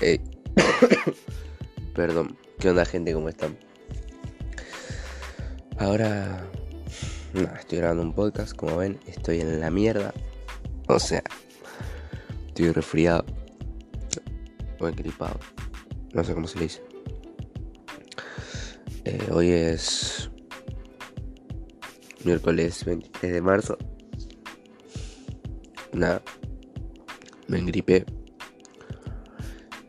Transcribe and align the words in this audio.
Ey. 0.00 0.20
Perdón, 1.94 2.36
¿qué 2.58 2.68
onda 2.68 2.84
gente? 2.84 3.14
¿Cómo 3.14 3.28
están? 3.28 3.56
Ahora... 5.78 6.46
Estoy 7.58 7.78
grabando 7.78 8.02
un 8.02 8.14
podcast, 8.14 8.56
como 8.56 8.78
ven, 8.78 8.98
estoy 9.06 9.40
en 9.40 9.60
la 9.60 9.70
mierda. 9.70 10.14
O 10.88 10.98
sea, 10.98 11.22
estoy 12.46 12.72
resfriado. 12.72 13.26
O 14.80 14.88
engripado. 14.88 15.38
No 16.14 16.24
sé 16.24 16.32
cómo 16.32 16.46
se 16.46 16.58
le 16.58 16.64
dice. 16.64 16.82
Eh, 19.04 19.28
hoy 19.30 19.50
es 19.50 20.30
miércoles 22.24 22.84
23 22.84 23.32
de 23.32 23.42
marzo. 23.42 23.76
Nada, 25.92 26.22
me 27.48 27.58
engripé 27.58 28.06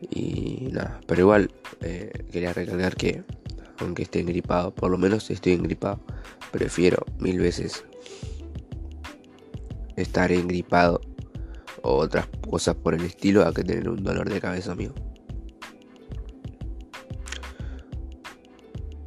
y 0.00 0.68
nada, 0.72 1.00
pero 1.06 1.22
igual 1.22 1.50
eh, 1.80 2.10
quería 2.30 2.52
recalcar 2.52 2.96
que 2.96 3.24
aunque 3.78 4.02
esté 4.02 4.20
engripado, 4.20 4.74
por 4.74 4.90
lo 4.90 4.98
menos 4.98 5.30
estoy 5.30 5.52
engripado, 5.52 6.00
prefiero 6.50 7.04
mil 7.18 7.38
veces 7.38 7.84
estar 9.96 10.32
engripado 10.32 11.00
o 11.82 11.96
otras 11.96 12.26
cosas 12.48 12.74
por 12.76 12.94
el 12.94 13.04
estilo 13.04 13.46
a 13.46 13.52
que 13.52 13.62
tener 13.62 13.88
un 13.88 14.02
dolor 14.02 14.28
de 14.28 14.40
cabeza, 14.40 14.72
amigo. 14.72 14.94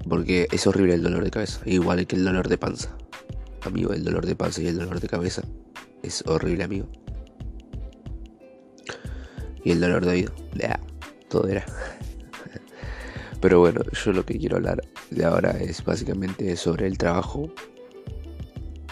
Porque 0.08 0.48
es 0.52 0.68
horrible 0.68 0.96
el 0.96 1.04
dolor 1.04 1.24
de 1.24 1.32
cabeza, 1.32 1.62
igual 1.66 2.06
que 2.08 2.16
el 2.16 2.26
dolor 2.26 2.48
de 2.48 2.58
panza. 2.58 2.96
Amigo, 3.62 3.94
el 3.94 4.04
dolor 4.04 4.26
de 4.26 4.36
panza 4.36 4.62
y 4.62 4.68
el 4.68 4.78
dolor 4.78 5.00
de 5.00 5.08
cabeza 5.08 5.44
es 6.02 6.24
horrible, 6.26 6.64
amigo. 6.64 6.88
Y 9.64 9.72
el 9.72 9.80
dolor 9.80 10.06
de 10.06 10.12
oído, 10.12 10.34
todo 11.30 11.48
era. 11.48 11.66
Pero 13.42 13.60
bueno, 13.60 13.82
yo 13.92 14.14
lo 14.14 14.26
que 14.26 14.38
quiero 14.38 14.58
hablar 14.58 14.82
de 15.10 15.26
ahora 15.26 15.52
es 15.60 15.84
básicamente 15.84 16.56
sobre 16.56 16.88
el 16.88 16.98
trabajo. 16.98 17.52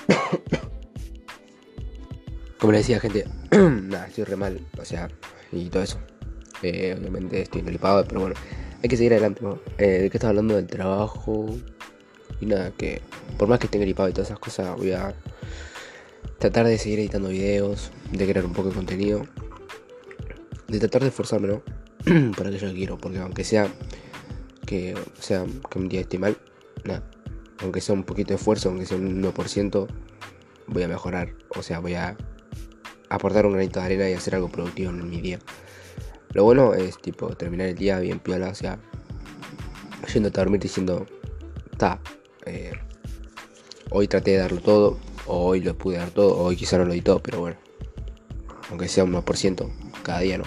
Como 2.59 2.71
le 2.71 2.79
decía, 2.79 2.99
gente, 2.99 3.25
nada, 3.51 4.07
estoy 4.07 4.23
re 4.23 4.35
mal, 4.35 4.59
o 4.79 4.85
sea, 4.85 5.07
y 5.51 5.69
todo 5.69 5.83
eso. 5.83 5.99
Eh, 6.63 6.95
obviamente 6.99 7.41
estoy 7.41 7.61
gripado, 7.61 8.03
pero 8.05 8.21
bueno, 8.21 8.35
hay 8.81 8.89
que 8.89 8.97
seguir 8.97 9.13
adelante. 9.13 9.41
Eh, 9.77 10.01
¿De 10.01 10.09
qué 10.09 10.17
estás 10.17 10.29
hablando? 10.29 10.55
Del 10.55 10.67
trabajo. 10.67 11.55
Y 12.41 12.47
nada, 12.47 12.71
que 12.71 13.01
por 13.37 13.47
más 13.47 13.59
que 13.59 13.67
esté 13.67 13.77
gripado 13.77 14.09
y 14.09 14.13
todas 14.13 14.29
esas 14.29 14.39
cosas, 14.39 14.75
voy 14.77 14.93
a 14.93 15.13
tratar 16.39 16.65
de 16.65 16.77
seguir 16.77 16.99
editando 16.99 17.29
videos, 17.29 17.91
de 18.11 18.25
crear 18.25 18.45
un 18.45 18.53
poco 18.53 18.69
de 18.69 18.75
contenido, 18.75 19.25
de 20.69 20.79
tratar 20.79 21.01
de 21.01 21.09
esforzarme, 21.09 21.47
¿no? 21.47 21.63
para 22.37 22.51
que 22.51 22.57
yo 22.57 22.71
quiero, 22.73 22.97
porque 22.97 23.19
aunque 23.19 23.43
sea 23.43 23.67
que 24.65 24.95
sea 25.19 25.45
que 25.69 25.79
un 25.79 25.89
día 25.89 26.01
esté 26.01 26.19
mal, 26.19 26.37
nada, 26.83 27.03
aunque 27.61 27.81
sea 27.81 27.95
un 27.95 28.03
poquito 28.03 28.29
de 28.29 28.35
esfuerzo, 28.35 28.69
aunque 28.69 28.85
sea 28.85 28.97
un 28.97 29.21
1%, 29.23 29.87
voy 30.67 30.83
a 30.83 30.87
mejorar, 30.87 31.33
o 31.49 31.63
sea, 31.63 31.79
voy 31.79 31.95
a 31.95 32.15
aportar 33.09 33.45
un 33.47 33.53
granito 33.53 33.79
de 33.79 33.85
arena 33.85 34.09
y 34.09 34.13
hacer 34.13 34.35
algo 34.35 34.49
productivo 34.49 34.91
en 34.91 35.09
mi 35.09 35.21
día. 35.21 35.39
Lo 36.33 36.43
bueno 36.43 36.75
es 36.75 36.99
tipo 37.01 37.29
terminar 37.35 37.67
el 37.67 37.75
día 37.75 37.99
bien 37.99 38.19
piola, 38.19 38.49
o 38.49 38.55
sea, 38.55 38.77
yendo 40.13 40.29
a 40.29 40.31
dormir 40.31 40.59
diciendo, 40.59 41.07
está, 41.71 41.99
eh, 42.45 42.73
hoy 43.89 44.07
traté 44.07 44.31
de 44.31 44.37
darlo 44.37 44.61
todo, 44.61 44.99
o 45.25 45.47
hoy 45.47 45.61
lo 45.61 45.75
pude 45.75 45.97
dar 45.97 46.11
todo, 46.11 46.37
o 46.37 46.43
hoy 46.43 46.55
quizá 46.55 46.77
no 46.77 46.85
lo 46.85 46.93
di 46.93 47.01
todo, 47.01 47.23
pero 47.23 47.39
bueno, 47.39 47.57
aunque 48.69 48.87
sea 48.87 49.03
un 49.03 49.13
1% 49.13 49.88
cada 50.03 50.19
día, 50.19 50.37
¿no? 50.37 50.45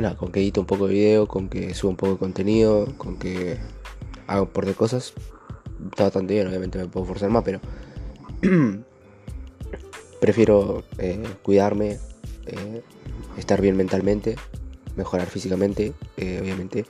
nada, 0.00 0.16
con 0.16 0.32
que 0.32 0.40
edito 0.40 0.60
un 0.60 0.66
poco 0.66 0.88
de 0.88 0.94
video, 0.94 1.28
con 1.28 1.48
que 1.48 1.74
subo 1.74 1.90
un 1.90 1.96
poco 1.96 2.14
de 2.14 2.18
contenido, 2.18 2.92
con 2.98 3.18
que 3.18 3.58
hago 4.26 4.48
por 4.48 4.66
de 4.66 4.74
cosas, 4.74 5.12
está 5.90 6.04
bastante 6.04 6.34
bien, 6.34 6.48
obviamente 6.48 6.78
me 6.78 6.86
puedo 6.86 7.06
forzar 7.06 7.30
más, 7.30 7.44
pero 7.44 7.60
prefiero 10.20 10.84
eh, 10.98 11.22
cuidarme, 11.42 11.98
eh, 12.46 12.82
estar 13.36 13.60
bien 13.60 13.76
mentalmente, 13.76 14.36
mejorar 14.96 15.28
físicamente, 15.28 15.92
eh, 16.16 16.40
obviamente, 16.42 16.86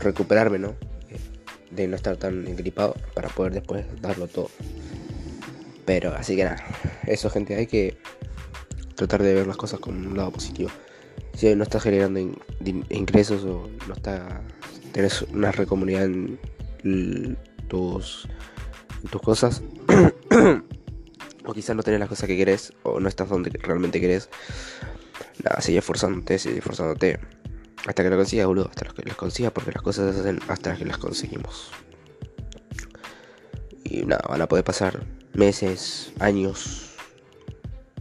recuperarme, 0.00 0.58
¿no? 0.58 0.74
de 1.70 1.86
no 1.86 1.96
estar 1.96 2.16
tan 2.16 2.46
engripado 2.46 2.94
para 3.14 3.28
poder 3.28 3.52
después 3.52 3.84
darlo 4.00 4.26
todo. 4.26 4.48
Pero 5.84 6.14
así 6.14 6.34
que 6.34 6.44
nada, 6.44 6.64
eso 7.06 7.30
gente, 7.30 7.56
hay 7.56 7.66
que 7.66 7.98
tratar 8.98 9.22
de 9.22 9.32
ver 9.32 9.46
las 9.46 9.56
cosas 9.56 9.78
con 9.78 10.06
un 10.06 10.16
lado 10.16 10.32
positivo. 10.32 10.70
Si 11.34 11.54
no 11.54 11.62
estás 11.62 11.84
generando 11.84 12.18
ingresos 12.90 13.44
o 13.44 13.70
no 13.86 13.94
está 13.94 14.42
tenés 14.92 15.22
una 15.22 15.52
recomunidad 15.52 16.04
en 16.04 17.38
tus, 17.68 18.28
tus 19.10 19.22
cosas 19.22 19.62
o 21.44 21.54
quizás 21.54 21.76
no 21.76 21.84
tenés 21.84 22.00
las 22.00 22.08
cosas 22.08 22.26
que 22.26 22.36
querés 22.36 22.72
o 22.82 22.98
no 22.98 23.08
estás 23.08 23.28
donde 23.28 23.50
realmente 23.50 24.00
querés 24.00 24.30
nada 25.44 25.60
sigue 25.60 25.78
esforzándote 25.78 26.38
sigue 26.38 26.58
esforzándote 26.58 27.20
hasta 27.86 28.02
que 28.02 28.10
lo 28.10 28.16
consigas 28.16 28.46
boludo 28.46 28.68
hasta 28.68 28.88
que 28.88 29.02
las 29.02 29.16
consigas 29.16 29.52
porque 29.52 29.70
las 29.70 29.82
cosas 29.82 30.14
se 30.14 30.20
hacen 30.22 30.40
hasta 30.48 30.76
que 30.76 30.84
las 30.84 30.98
conseguimos. 30.98 31.70
Y 33.84 34.04
nada 34.04 34.24
van 34.28 34.42
a 34.42 34.48
poder 34.48 34.64
pasar 34.64 35.04
meses 35.34 36.12
años 36.18 36.96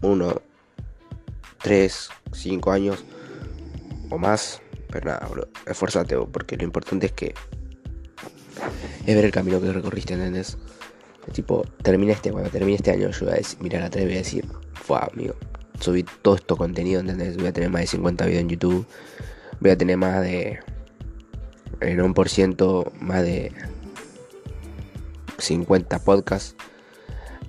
uno 0.02 0.41
tres 1.67 2.09
cinco 2.31 2.72
años 2.72 3.03
o 4.09 4.17
más. 4.17 4.61
Pero 4.89 5.07
nada, 5.07 5.28
bro, 5.28 5.50
esfuérzate, 5.66 6.16
porque 6.31 6.55
lo 6.55 6.63
importante 6.63 7.07
es 7.07 7.11
que 7.11 7.33
es 9.05 9.16
ver 9.16 9.25
el 9.25 9.31
camino 9.31 9.59
que 9.59 9.73
recorriste, 9.73 10.13
¿entendés? 10.13 10.57
Tipo, 11.33 11.66
termina 11.83 12.13
este, 12.13 12.31
cuando 12.31 12.50
termine 12.50 12.78
este 12.78 12.91
año, 12.91 13.11
yo 13.11 13.25
voy 13.25 13.35
a 13.35 13.61
mirar 13.61 13.83
atrás 13.83 14.01
y 14.01 14.05
voy 14.05 14.16
a 14.16 14.19
decir, 14.19 14.45
fue 14.75 14.97
amigo, 15.11 15.35
subí 15.81 16.05
todo 16.22 16.35
esto 16.35 16.55
contenido, 16.55 17.01
¿entendés? 17.01 17.35
Voy 17.35 17.47
a 17.47 17.51
tener 17.51 17.69
más 17.69 17.81
de 17.81 17.88
50 17.88 18.25
videos 18.28 18.41
en 18.44 18.49
YouTube, 18.49 18.88
voy 19.59 19.72
a 19.72 19.78
tener 19.78 19.97
más 19.97 20.22
de, 20.22 20.59
en 21.81 22.01
un 22.01 22.13
por 22.13 22.29
ciento, 22.29 22.94
más 23.01 23.23
de 23.23 23.51
50 25.38 25.99
podcasts, 25.99 26.55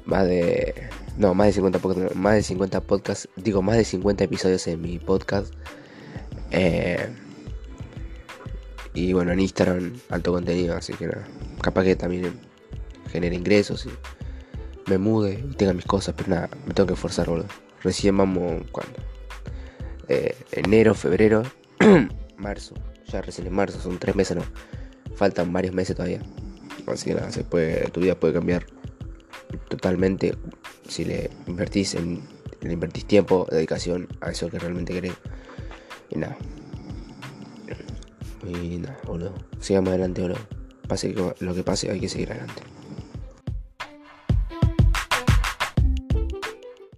más 0.08 0.26
de, 0.26 0.74
no, 1.18 1.34
más 1.34 1.48
de 1.48 1.52
50 1.52 1.78
podcasts, 1.80 2.16
más 2.16 2.34
de 2.34 2.42
50 2.42 2.80
podcasts, 2.80 3.28
digo, 3.36 3.60
más 3.60 3.76
de 3.76 3.84
50 3.84 4.24
episodios 4.24 4.66
en 4.66 4.80
mi 4.80 4.98
podcast 4.98 5.52
eh, 6.50 7.08
y 8.94 9.12
bueno, 9.12 9.32
en 9.32 9.40
Instagram 9.40 9.92
alto 10.08 10.32
contenido, 10.32 10.74
así 10.74 10.94
que 10.94 11.08
nada. 11.08 11.28
Capaz 11.60 11.84
que 11.84 11.94
también 11.94 12.40
genere 13.12 13.36
ingresos 13.36 13.84
y 13.84 13.90
me 14.90 14.96
mude 14.96 15.44
y 15.46 15.54
tenga 15.54 15.74
mis 15.74 15.84
cosas, 15.84 16.14
pero 16.16 16.30
nada, 16.30 16.48
me 16.66 16.72
tengo 16.72 16.86
que 16.86 16.94
esforzar, 16.94 17.28
boludo. 17.28 17.48
Recién 17.82 18.16
vamos, 18.16 18.62
cuando 18.72 18.94
eh, 20.08 20.34
enero, 20.52 20.94
febrero, 20.94 21.42
marzo. 22.38 22.74
Ya 23.12 23.20
recién 23.20 23.46
en 23.46 23.52
marzo, 23.52 23.78
son 23.78 23.98
tres 23.98 24.16
meses, 24.16 24.38
¿no? 24.38 24.42
Faltan 25.16 25.52
varios 25.52 25.74
meses 25.74 25.94
todavía. 25.94 26.22
Así 26.86 27.10
que 27.10 27.14
nada, 27.14 27.30
se 27.30 27.44
puede, 27.44 27.90
tu 27.90 28.00
vida 28.00 28.18
puede 28.18 28.32
cambiar 28.32 28.77
totalmente 29.78 30.34
si 30.88 31.04
le 31.04 31.30
invertís 31.46 31.94
en, 31.94 32.20
le 32.60 32.72
invertís 32.72 33.06
tiempo, 33.06 33.46
dedicación 33.50 34.08
a 34.20 34.30
eso 34.30 34.50
que 34.50 34.58
realmente 34.58 34.92
querés. 34.92 35.14
Y 36.10 36.18
nada. 36.18 36.36
Y 38.44 38.78
nada, 38.78 38.98
boludo. 39.04 39.34
Sigamos 39.60 39.90
adelante, 39.90 40.22
boludo. 40.22 40.40
Pase 40.88 41.14
lo 41.14 41.54
que 41.54 41.62
pase, 41.62 41.90
hay 41.90 42.00
que 42.00 42.08
seguir 42.08 42.32
adelante. 42.32 42.62